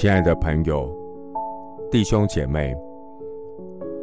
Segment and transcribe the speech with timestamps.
[0.00, 0.88] 亲爱的朋友、
[1.90, 2.72] 弟兄姐妹，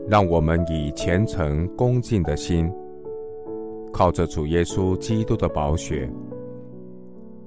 [0.10, 2.70] 让我们以虔诚恭敬的心，
[3.94, 6.12] 靠着主耶稣基督的宝血，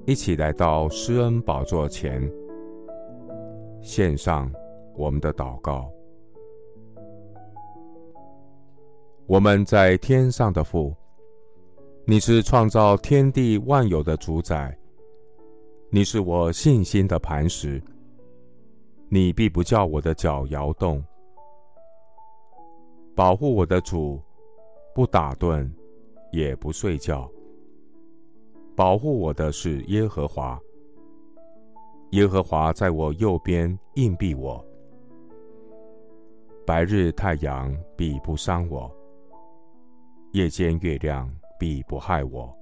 [0.07, 2.27] 一起来到施恩宝座前，
[3.83, 4.51] 献上
[4.95, 5.87] 我们的祷告。
[9.27, 10.91] 我们在天上的父，
[12.03, 14.75] 你是创造天地万有的主宰，
[15.91, 17.79] 你是我信心的磐石。
[19.11, 21.03] 你必不叫我的脚摇动，
[23.15, 24.21] 保护我的主，
[24.93, 25.67] 不打盹，
[26.31, 27.27] 也不睡觉。
[28.75, 30.61] 保护我的是耶和华，
[32.11, 34.63] 耶和华在我右边硬庇我，
[36.63, 38.95] 白日太阳必不伤我，
[40.33, 42.55] 夜间月亮必不害我。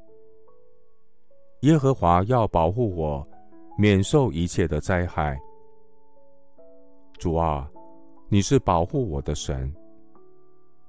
[1.61, 3.27] 耶和华要保护我，
[3.77, 5.37] 免受一切的灾害。
[7.17, 7.67] 主啊，
[8.29, 9.73] 你是保护我的神，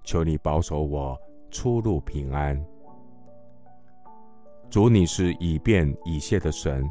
[0.05, 1.19] 求你保守我
[1.51, 2.63] 出入平安。
[4.69, 6.87] 主，你是以便以谢的神，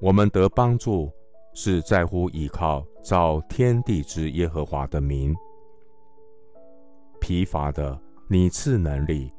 [0.00, 1.10] 我们得帮助
[1.54, 5.34] 是在乎倚靠造天地之耶和华的名。
[7.20, 9.32] 疲乏的你赐能力，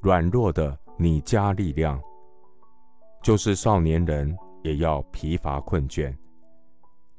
[0.00, 2.00] 软弱的你加力量，
[3.24, 6.16] 就是少年人也要疲乏困倦。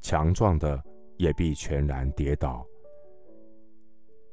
[0.01, 0.81] 强壮的
[1.17, 2.65] 也必全然跌倒，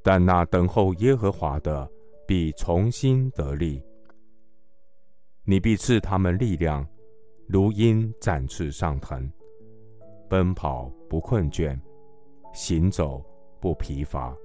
[0.02, 1.88] 但那等候耶和华的
[2.26, 3.82] 必重新得力。
[5.44, 6.86] 你必赐他们力量，
[7.46, 9.30] 如鹰展翅上腾，
[10.28, 11.78] 奔跑不困倦，
[12.52, 13.22] 行走
[13.60, 14.36] 不疲乏。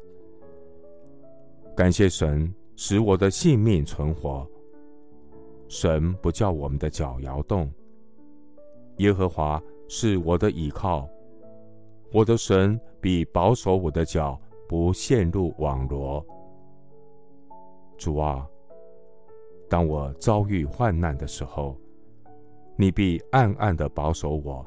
[1.75, 4.47] 感谢神使我的性命存活，
[5.67, 7.71] 神不叫我们的脚摇动。
[8.97, 11.09] 耶和华是我的倚靠。
[12.13, 16.23] 我的神必保守我的脚，不陷入网罗。
[17.97, 18.47] 主啊，
[19.67, 21.75] 当我遭遇患难的时候，
[22.75, 24.63] 你必暗暗的保守我。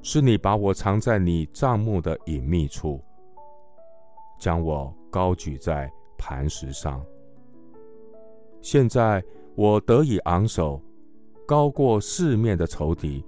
[0.00, 3.04] 是你把我藏在你帐幕的隐秘处，
[4.40, 7.04] 将我高举在磐石上。
[8.62, 9.22] 现在
[9.54, 10.80] 我得以昂首，
[11.46, 13.22] 高过四面的仇敌。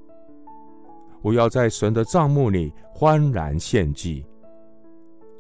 [1.23, 4.25] 我要在神的帐幕里欢然献祭。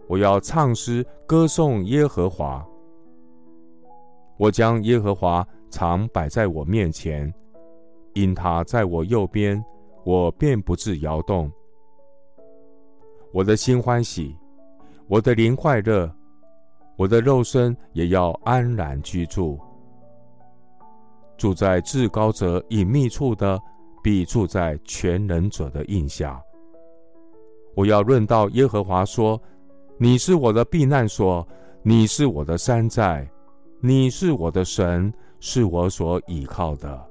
[0.06, 2.66] 我要唱诗歌颂耶和华。
[4.36, 7.32] 我将耶和华常摆在我面前，
[8.14, 9.62] 因他在我右边，
[10.04, 11.50] 我便不致摇动。
[13.32, 14.36] 我的心欢喜，
[15.06, 16.12] 我的灵快乐，
[16.96, 19.58] 我的肉身也要安然居住。
[21.36, 23.60] 住在至高者隐秘处的。
[24.02, 26.42] 必住在全能者的荫下。
[27.74, 29.40] 我要论到耶和华说
[29.96, 31.46] ：“你是我的避难所，
[31.82, 33.28] 你是我的山寨，
[33.80, 37.08] 你是我的神，是我所倚靠的。”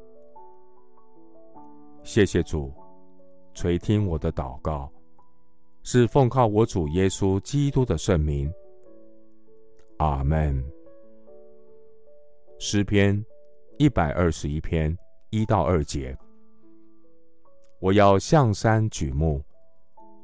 [2.03, 2.73] 谢谢主
[3.53, 4.91] 垂听我的祷告，
[5.83, 8.51] 是奉靠我主耶稣基督的圣名。
[9.97, 10.63] 阿门。
[12.57, 13.23] 诗篇
[13.77, 14.95] 一百二十一篇
[15.29, 16.17] 一到二节。
[17.79, 19.41] 我要向山举目，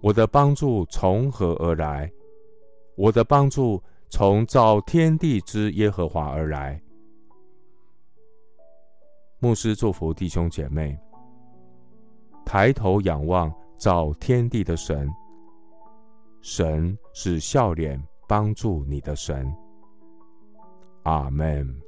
[0.01, 2.11] 我的帮助从何而来？
[2.97, 6.81] 我的帮助从造天地之耶和华而来。
[9.39, 10.97] 牧师祝福弟兄姐妹，
[12.45, 15.09] 抬头仰望造天地的神，
[16.41, 19.53] 神是笑脸帮助你的神。
[21.03, 21.84] 阿门。